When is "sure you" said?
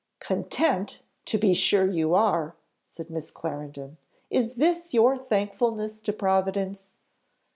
1.53-2.15